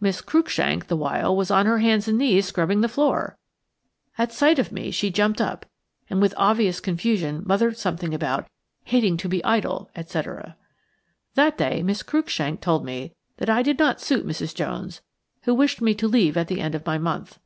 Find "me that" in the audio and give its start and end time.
12.86-13.50